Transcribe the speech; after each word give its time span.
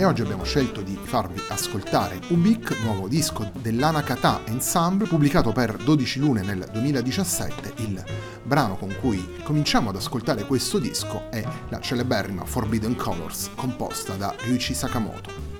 E 0.00 0.04
oggi 0.06 0.22
abbiamo 0.22 0.44
scelto 0.44 0.80
di 0.80 0.98
farvi 0.98 1.38
ascoltare 1.48 2.18
Ubik, 2.28 2.74
nuovo 2.80 3.06
disco 3.06 3.50
dell'Anakata 3.60 4.40
Ensemble 4.46 5.06
pubblicato 5.06 5.52
per 5.52 5.76
12 5.76 6.18
lune 6.20 6.40
nel 6.40 6.66
2017. 6.72 7.74
Il 7.82 8.02
brano 8.42 8.78
con 8.78 8.96
cui 8.98 9.42
cominciamo 9.42 9.90
ad 9.90 9.96
ascoltare 9.96 10.46
questo 10.46 10.78
disco 10.78 11.30
è 11.30 11.44
la 11.68 11.80
celeberrima 11.80 12.46
Forbidden 12.46 12.96
Colors 12.96 13.50
composta 13.54 14.14
da 14.14 14.34
Ryuichi 14.38 14.72
Sakamoto. 14.72 15.59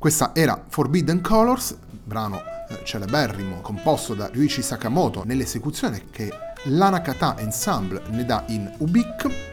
Questa 0.00 0.30
era 0.34 0.64
Forbidden 0.66 1.20
Colors, 1.20 1.76
brano 2.04 2.40
eh, 2.70 2.82
celeberrimo 2.84 3.60
composto 3.60 4.14
da 4.14 4.28
Ryuichi 4.28 4.62
Sakamoto 4.62 5.24
nell'esecuzione 5.26 6.04
che 6.10 6.32
l'Anakata 6.64 7.36
Ensemble 7.36 8.04
ne 8.08 8.24
dà 8.24 8.44
in 8.48 8.76
Ubik 8.78 9.49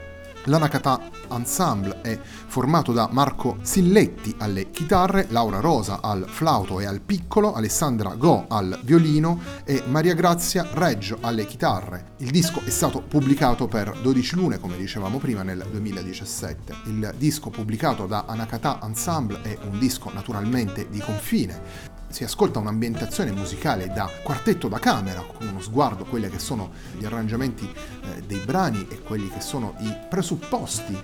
L'Anakata 0.47 1.01
Ensemble 1.29 1.99
è 2.01 2.17
formato 2.21 2.94
da 2.94 3.09
Marco 3.11 3.57
Silletti 3.63 4.33
alle 4.38 4.71
chitarre, 4.71 5.27
Laura 5.29 5.59
Rosa 5.59 5.99
al 6.01 6.25
flauto 6.25 6.79
e 6.79 6.85
al 6.85 7.01
piccolo, 7.01 7.53
Alessandra 7.53 8.15
Go 8.15 8.45
al 8.47 8.79
violino 8.83 9.41
e 9.65 9.83
Maria 9.88 10.13
Grazia 10.13 10.65
Reggio 10.71 11.17
alle 11.19 11.45
chitarre. 11.45 12.13
Il 12.19 12.31
disco 12.31 12.61
è 12.63 12.69
stato 12.69 13.01
pubblicato 13.01 13.67
per 13.67 13.99
12 14.01 14.35
lune, 14.35 14.59
come 14.59 14.77
dicevamo 14.77 15.17
prima, 15.17 15.44
nel 15.44 15.65
2017. 15.69 16.75
Il 16.85 17.13
disco 17.17 17.49
pubblicato 17.49 18.07
da 18.07 18.23
Anakata 18.25 18.79
Ensemble 18.83 19.41
è 19.41 19.57
un 19.69 19.77
disco 19.77 20.09
naturalmente 20.13 20.88
di 20.89 20.99
confine 20.99 21.96
si 22.09 22.24
ascolta 22.24 22.59
un'ambientazione 22.59 23.31
musicale 23.31 23.88
da 23.88 24.09
quartetto 24.24 24.68
da 24.68 24.80
camera, 24.80 25.21
con 25.21 25.48
uno 25.48 25.62
sguardo 25.62 26.06
quelli 26.06 26.30
che 26.30 26.39
sono 26.39 26.71
gli 26.98 27.06
arrangiamenti 27.06 27.69
eh, 27.69 28.21
dei 28.21 28.39
brani 28.39 28.88
e 28.89 29.01
quelli 29.01 29.30
che 29.30 29.42
sono 29.42 29.75
i 29.80 29.95
presupposti 30.09 30.98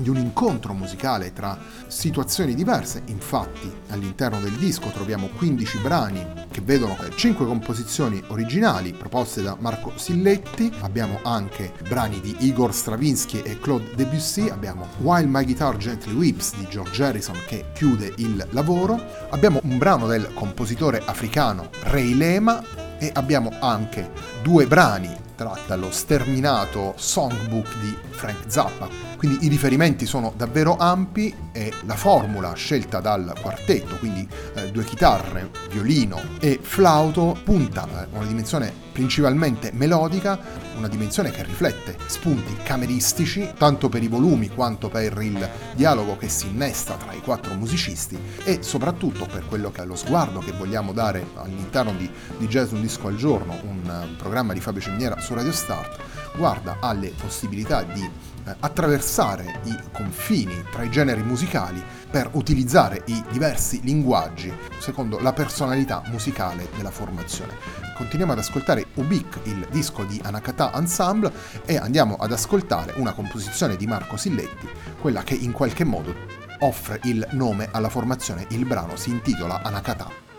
di 0.00 0.08
un 0.08 0.16
incontro 0.16 0.72
musicale 0.72 1.32
tra 1.32 1.58
situazioni 1.86 2.54
diverse. 2.54 3.02
Infatti, 3.06 3.70
all'interno 3.88 4.40
del 4.40 4.52
disco 4.52 4.88
troviamo 4.88 5.28
15 5.28 5.78
brani 5.78 6.26
che 6.50 6.60
vedono 6.60 6.96
5 7.14 7.46
composizioni 7.46 8.22
originali 8.28 8.92
proposte 8.92 9.42
da 9.42 9.56
Marco 9.58 9.92
Silletti, 9.96 10.72
abbiamo 10.80 11.20
anche 11.22 11.72
brani 11.88 12.20
di 12.20 12.34
Igor 12.40 12.74
Stravinsky 12.74 13.42
e 13.42 13.58
Claude 13.60 13.94
Debussy, 13.94 14.48
abbiamo 14.48 14.86
While 14.98 15.26
My 15.26 15.44
Guitar 15.44 15.76
Gently 15.76 16.14
Weeps 16.14 16.56
di 16.56 16.66
George 16.68 17.02
Harrison 17.02 17.36
che 17.46 17.66
chiude 17.74 18.12
il 18.16 18.46
lavoro, 18.50 19.00
abbiamo 19.30 19.60
un 19.62 19.78
brano 19.78 20.06
del 20.06 20.32
compositore 20.34 21.02
africano 21.04 21.68
Ray 21.82 22.14
Lema 22.14 22.62
e 22.98 23.10
abbiamo 23.14 23.50
anche 23.60 24.10
due 24.42 24.66
brani 24.66 25.16
tratti 25.34 25.68
dallo 25.68 25.90
sterminato 25.90 26.92
songbook 26.96 27.78
di 27.80 27.96
Frank 28.10 28.44
Zappa 28.46 29.09
quindi 29.20 29.44
i 29.44 29.48
riferimenti 29.48 30.06
sono 30.06 30.32
davvero 30.34 30.78
ampi 30.78 31.34
e 31.52 31.70
la 31.84 31.94
formula 31.94 32.54
scelta 32.54 33.00
dal 33.00 33.34
quartetto, 33.38 33.98
quindi 33.98 34.26
eh, 34.54 34.70
due 34.70 34.82
chitarre, 34.82 35.50
violino 35.70 36.18
e 36.40 36.58
flauto, 36.62 37.38
punta 37.44 37.82
a 37.82 38.06
una 38.12 38.24
dimensione 38.24 38.72
principalmente 38.92 39.72
melodica, 39.74 40.40
una 40.74 40.88
dimensione 40.88 41.30
che 41.30 41.42
riflette 41.42 41.98
spunti 42.06 42.56
cameristici, 42.62 43.46
tanto 43.58 43.90
per 43.90 44.02
i 44.02 44.08
volumi 44.08 44.48
quanto 44.48 44.88
per 44.88 45.20
il 45.20 45.46
dialogo 45.74 46.16
che 46.16 46.30
si 46.30 46.46
innesta 46.46 46.94
tra 46.94 47.12
i 47.12 47.20
quattro 47.20 47.52
musicisti 47.52 48.18
e 48.44 48.62
soprattutto 48.62 49.26
per 49.26 49.44
quello 49.46 49.70
che 49.70 49.82
è 49.82 49.84
lo 49.84 49.96
sguardo 49.96 50.38
che 50.38 50.52
vogliamo 50.52 50.94
dare 50.94 51.26
all'interno 51.34 51.92
di, 51.92 52.10
di 52.38 52.46
Jazz 52.46 52.70
Un 52.70 52.80
Disco 52.80 53.08
al 53.08 53.16
Giorno, 53.16 53.60
un 53.64 54.14
programma 54.16 54.54
di 54.54 54.60
Fabio 54.60 54.80
Ciminiera 54.80 55.20
su 55.20 55.34
Radio 55.34 55.52
Start, 55.52 55.98
guarda 56.36 56.78
alle 56.80 57.12
possibilità 57.20 57.82
di 57.82 58.02
eh, 58.02 58.29
attraversare 58.60 59.60
i 59.64 59.76
confini 59.92 60.64
tra 60.70 60.82
i 60.82 60.90
generi 60.90 61.22
musicali 61.22 61.82
per 62.10 62.30
utilizzare 62.32 63.02
i 63.06 63.22
diversi 63.30 63.80
linguaggi 63.82 64.52
secondo 64.78 65.18
la 65.20 65.32
personalità 65.32 66.02
musicale 66.06 66.68
della 66.76 66.90
formazione. 66.90 67.54
Continuiamo 67.96 68.32
ad 68.32 68.38
ascoltare 68.38 68.86
Ubik, 68.94 69.40
il 69.44 69.68
disco 69.70 70.04
di 70.04 70.20
Anakata 70.24 70.72
Ensemble, 70.74 71.32
e 71.66 71.76
andiamo 71.76 72.16
ad 72.16 72.32
ascoltare 72.32 72.94
una 72.96 73.12
composizione 73.12 73.76
di 73.76 73.86
Marco 73.86 74.16
Silletti, 74.16 74.68
quella 75.00 75.22
che 75.22 75.34
in 75.34 75.52
qualche 75.52 75.84
modo 75.84 76.14
offre 76.60 77.00
il 77.04 77.26
nome 77.32 77.68
alla 77.70 77.88
formazione. 77.90 78.46
Il 78.50 78.64
brano 78.64 78.96
si 78.96 79.10
intitola 79.10 79.60
Anakata. 79.62 80.29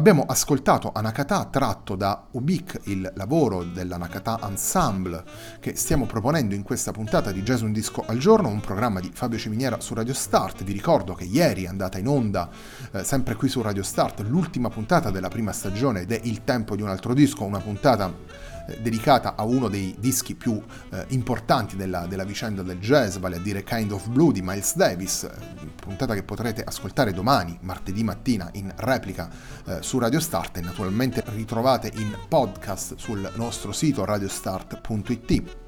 Abbiamo 0.00 0.24
ascoltato 0.26 0.92
Anakata 0.94 1.44
tratto 1.50 1.94
da 1.94 2.24
Ubik, 2.30 2.80
il 2.84 3.12
lavoro 3.16 3.64
dell'Anakata 3.64 4.38
Ensemble 4.44 5.22
che 5.60 5.76
stiamo 5.76 6.06
proponendo 6.06 6.54
in 6.54 6.62
questa 6.62 6.90
puntata 6.90 7.30
di 7.32 7.42
Jazz 7.42 7.60
Un 7.60 7.70
Disco 7.70 8.02
al 8.06 8.16
Giorno, 8.16 8.48
un 8.48 8.60
programma 8.60 8.98
di 9.00 9.10
Fabio 9.12 9.36
Ciminiera 9.36 9.78
su 9.78 9.92
Radio 9.92 10.14
Start. 10.14 10.64
Vi 10.64 10.72
ricordo 10.72 11.12
che 11.12 11.24
ieri 11.24 11.64
è 11.64 11.66
andata 11.66 11.98
in 11.98 12.08
onda, 12.08 12.48
eh, 12.92 13.04
sempre 13.04 13.34
qui 13.34 13.50
su 13.50 13.60
Radio 13.60 13.82
Start, 13.82 14.20
l'ultima 14.20 14.70
puntata 14.70 15.10
della 15.10 15.28
prima 15.28 15.52
stagione 15.52 16.00
ed 16.00 16.12
è 16.12 16.20
Il 16.22 16.44
tempo 16.44 16.76
di 16.76 16.80
un 16.80 16.88
altro 16.88 17.12
disco, 17.12 17.44
una 17.44 17.60
puntata 17.60 18.10
dedicata 18.80 19.34
a 19.36 19.44
uno 19.44 19.68
dei 19.68 19.94
dischi 19.98 20.34
più 20.34 20.62
eh, 20.90 21.04
importanti 21.08 21.76
della, 21.76 22.06
della, 22.06 22.24
vicenda 22.24 22.62
del 22.62 22.78
jazz, 22.78 23.16
vale 23.16 23.36
a 23.36 23.40
dire 23.40 23.64
Kind 23.64 23.92
of 23.92 24.08
Blue 24.08 24.32
di 24.32 24.42
Miles 24.42 24.76
Davis, 24.76 25.24
eh, 25.24 25.30
puntata 25.76 26.14
che 26.14 26.22
potrete 26.22 26.62
ascoltare 26.62 27.12
domani, 27.12 27.58
martedì 27.62 28.02
mattina, 28.04 28.48
in 28.52 28.72
replica 28.76 29.28
eh, 29.66 29.78
su 29.80 29.98
Radio 29.98 30.20
Start 30.20 30.58
e 30.58 30.60
naturalmente 30.60 31.22
ritrovate 31.26 31.90
in 31.96 32.16
podcast 32.28 32.96
sul 32.96 33.30
nostro 33.34 33.72
sito 33.72 34.04
radiostart.it. 34.04 35.58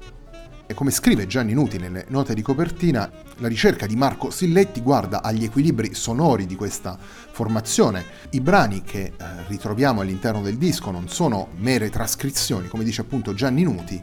E 0.65 0.73
come 0.73 0.91
scrive 0.91 1.27
Gianni 1.27 1.53
Nuti 1.53 1.77
nelle 1.77 2.05
note 2.07 2.33
di 2.33 2.41
copertina, 2.41 3.11
la 3.37 3.47
ricerca 3.49 3.85
di 3.85 3.97
Marco 3.97 4.29
Silletti 4.29 4.81
guarda 4.81 5.21
agli 5.21 5.43
equilibri 5.43 5.93
sonori 5.93 6.45
di 6.45 6.55
questa 6.55 6.97
formazione. 7.33 8.05
I 8.29 8.41
brani 8.41 8.83
che 8.83 9.01
eh, 9.01 9.13
ritroviamo 9.47 10.01
all'interno 10.01 10.41
del 10.41 10.57
disco 10.57 10.91
non 10.91 11.09
sono 11.09 11.47
mere 11.57 11.89
trascrizioni, 11.89 12.67
come 12.67 12.83
dice 12.83 13.01
appunto 13.01 13.33
Gianni 13.33 13.63
Nuti, 13.63 14.01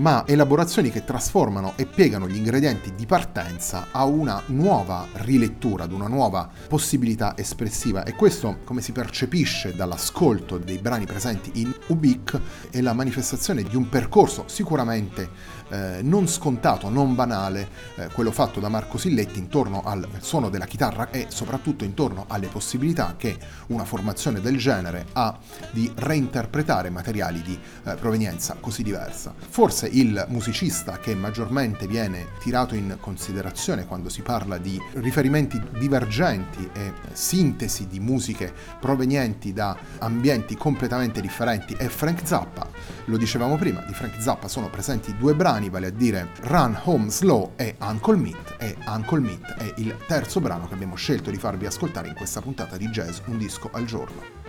ma 0.00 0.26
elaborazioni 0.26 0.90
che 0.90 1.04
trasformano 1.04 1.74
e 1.76 1.84
piegano 1.84 2.26
gli 2.26 2.36
ingredienti 2.36 2.94
di 2.94 3.04
partenza 3.04 3.88
a 3.90 4.04
una 4.04 4.42
nuova 4.46 5.06
rilettura, 5.12 5.84
ad 5.84 5.92
una 5.92 6.08
nuova 6.08 6.48
possibilità 6.68 7.36
espressiva 7.36 8.04
e 8.04 8.14
questo, 8.14 8.60
come 8.64 8.80
si 8.80 8.92
percepisce 8.92 9.74
dall'ascolto 9.74 10.56
dei 10.56 10.78
brani 10.78 11.04
presenti 11.04 11.60
in 11.60 11.72
Ubik, 11.88 12.40
è 12.70 12.80
la 12.80 12.94
manifestazione 12.94 13.62
di 13.62 13.76
un 13.76 13.90
percorso 13.90 14.44
sicuramente 14.46 15.58
eh, 15.70 16.00
non 16.02 16.26
scontato, 16.28 16.88
non 16.88 17.14
banale, 17.14 17.68
eh, 17.96 18.08
quello 18.12 18.32
fatto 18.32 18.58
da 18.58 18.68
Marco 18.68 18.98
Silletti 18.98 19.38
intorno 19.38 19.82
al 19.84 20.06
suono 20.20 20.48
della 20.48 20.64
chitarra 20.64 21.10
e 21.10 21.26
soprattutto 21.28 21.84
intorno 21.84 22.24
alle 22.28 22.48
possibilità 22.48 23.14
che 23.16 23.38
una 23.68 23.84
formazione 23.84 24.40
del 24.40 24.56
genere 24.56 25.06
ha 25.12 25.38
di 25.70 25.90
reinterpretare 25.94 26.90
materiali 26.90 27.42
di 27.42 27.58
eh, 27.84 27.94
provenienza 27.94 28.56
così 28.58 28.82
diversa. 28.82 29.32
Forse 29.36 29.89
il 29.92 30.24
musicista 30.28 30.98
che 30.98 31.14
maggiormente 31.14 31.86
viene 31.86 32.28
tirato 32.40 32.74
in 32.74 32.96
considerazione 33.00 33.86
quando 33.86 34.08
si 34.08 34.22
parla 34.22 34.58
di 34.58 34.80
riferimenti 34.94 35.60
divergenti 35.78 36.68
e 36.72 36.92
sintesi 37.12 37.86
di 37.86 38.00
musiche 38.00 38.52
provenienti 38.80 39.52
da 39.52 39.76
ambienti 39.98 40.56
completamente 40.56 41.20
differenti 41.20 41.74
è 41.74 41.86
Frank 41.88 42.26
Zappa. 42.26 42.68
Lo 43.06 43.16
dicevamo 43.16 43.56
prima, 43.56 43.82
di 43.86 43.94
Frank 43.94 44.20
Zappa 44.20 44.48
sono 44.48 44.70
presenti 44.70 45.16
due 45.16 45.34
brani, 45.34 45.70
vale 45.70 45.88
a 45.88 45.90
dire 45.90 46.28
Run 46.42 46.78
Home 46.84 47.10
Slow 47.10 47.52
e 47.56 47.76
Uncle 47.80 48.16
Meat 48.16 48.56
e 48.58 48.76
Uncle 48.86 49.20
Meat 49.20 49.54
è 49.54 49.72
il 49.76 49.96
terzo 50.06 50.40
brano 50.40 50.68
che 50.68 50.74
abbiamo 50.74 50.94
scelto 50.94 51.30
di 51.30 51.36
farvi 51.36 51.66
ascoltare 51.66 52.08
in 52.08 52.14
questa 52.14 52.40
puntata 52.40 52.76
di 52.76 52.88
Jazz 52.88 53.20
Un 53.26 53.38
disco 53.38 53.68
al 53.72 53.84
giorno. 53.84 54.39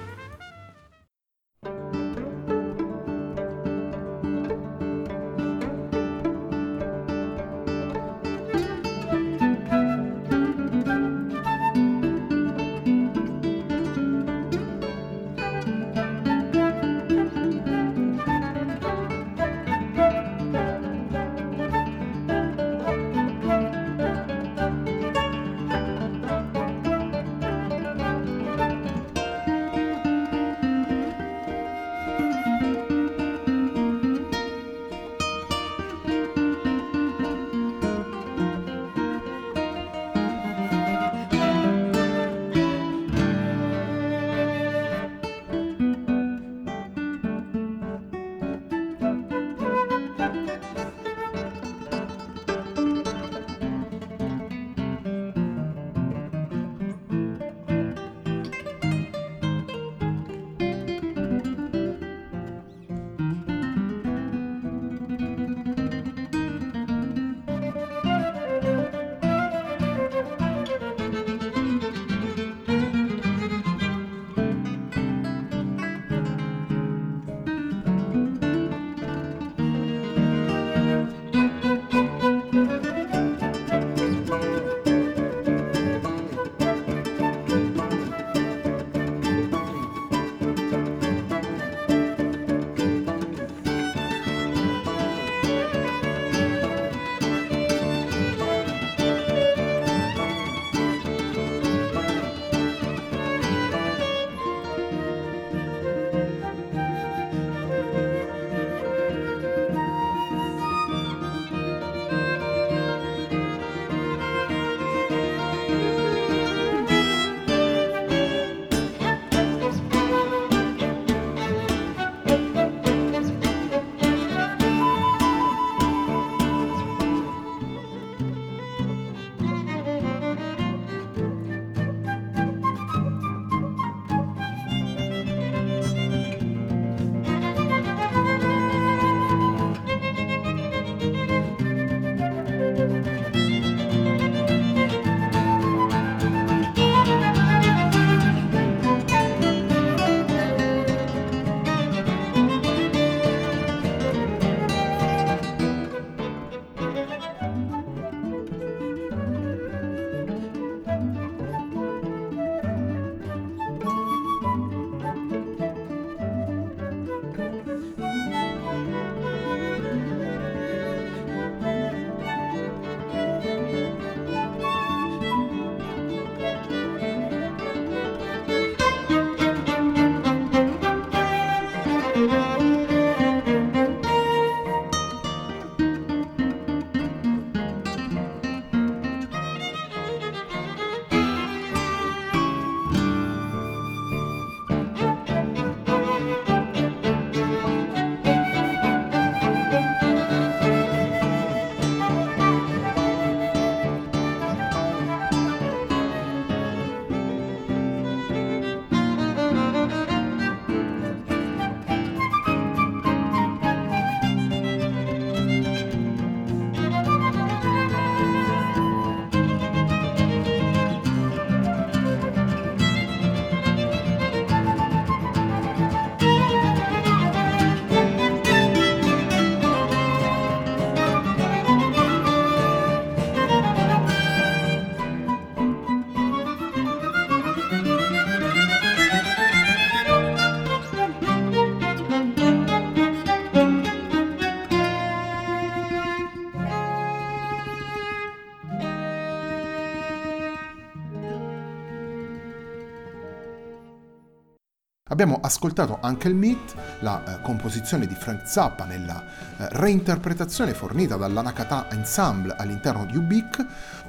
Abbiamo 255.22 255.40
ascoltato 255.44 256.00
anche 256.02 256.28
il 256.30 256.34
Meet, 256.34 256.74
la 257.02 257.24
eh, 257.24 257.42
composizione 257.42 258.08
di 258.08 258.16
Frank 258.16 258.48
Zappa 258.48 258.86
nella 258.86 259.24
eh, 259.24 259.68
reinterpretazione 259.70 260.74
fornita 260.74 261.16
dall'Anakata 261.16 261.92
Ensemble 261.92 262.56
all'interno 262.58 263.06
di 263.06 263.18
Ubik. 263.18 263.64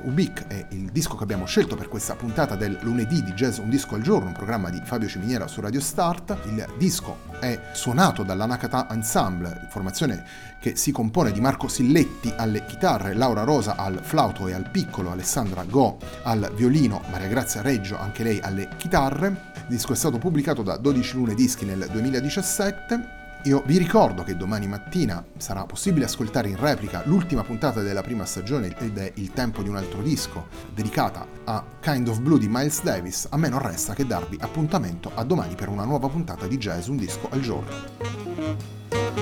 Ubik 0.05 0.47
è 0.47 0.65
il 0.71 0.91
disco 0.91 1.15
che 1.17 1.25
abbiamo 1.25 1.45
scelto 1.45 1.77
per 1.77 1.89
questa 1.89 2.15
puntata 2.15 2.57
del 2.57 2.79
lunedì 2.81 3.23
di 3.23 3.35
Jazz 3.35 3.59
Un 3.59 3.69
Disco 3.69 3.95
al 3.95 4.01
Giorno, 4.01 4.29
un 4.29 4.33
programma 4.33 4.71
di 4.71 4.81
Fabio 4.83 5.07
Ciminiera 5.07 5.47
su 5.49 5.61
Radio 5.61 5.81
Start. 5.81 6.35
Il 6.45 6.67
disco 6.79 7.19
è 7.41 7.61
suonato 7.73 8.23
dall'Anakata 8.23 8.89
Ensemble, 8.89 9.67
formazione 9.69 10.25
che 10.63 10.77
si 10.77 10.93
compone 10.93 11.33
di 11.33 11.41
Marco 11.41 11.69
Silletti 11.69 12.33
alle 12.37 12.65
chitarre, 12.65 13.13
Laura 13.13 13.43
Rosa 13.43 13.77
al 13.77 13.99
flauto 14.01 14.49
e 14.49 14.55
al 14.55 14.71
piccolo, 14.71 15.11
Alessandra 15.11 15.65
Go 15.65 15.99
al 16.23 16.53
violino, 16.55 17.03
Maria 17.11 17.29
Grazia 17.29 17.61
Reggio 17.61 17.99
anche 17.99 18.23
lei 18.23 18.41
alle 18.41 18.69
chitarre. 18.79 19.51
Il 19.55 19.79
disco 19.79 19.93
è 19.93 19.97
stato 19.97 20.19
pubblicato 20.19 20.63
da 20.63 20.77
12 20.77 21.02
Lune 21.13 21.35
Dischi 21.35 21.65
nel 21.65 21.89
2017. 21.91 23.21
Io 23.45 23.63
vi 23.67 23.77
ricordo 23.77 24.23
che 24.23 24.37
domani 24.37 24.69
mattina 24.69 25.25
sarà 25.37 25.65
possibile 25.65 26.05
ascoltare 26.05 26.49
in 26.49 26.57
replica 26.57 27.03
l'ultima 27.07 27.43
puntata 27.43 27.81
della 27.81 28.01
prima 28.01 28.25
stagione 28.25 28.73
ed 28.79 28.97
è 28.97 29.11
Il 29.17 29.33
tempo 29.33 29.63
di 29.63 29.69
un 29.69 29.77
altro 29.77 30.01
disco, 30.01 30.47
dedicata 30.73 31.27
a 31.45 31.65
Kind 31.81 32.07
of 32.07 32.21
Blue 32.21 32.39
di 32.39 32.47
Miles 32.49 32.83
Davis. 32.83 33.27
A 33.31 33.37
me 33.37 33.49
non 33.49 33.59
resta 33.59 33.95
che 33.95 34.07
darvi 34.07 34.39
appuntamento 34.41 35.11
a 35.15 35.25
domani 35.25 35.57
per 35.57 35.69
una 35.69 35.85
nuova 35.85 36.09
puntata 36.09 36.47
di 36.47 36.57
Jazz 36.57 36.87
Un 36.87 36.97
disco 36.97 37.29
al 37.31 37.41
giorno. 37.41 39.22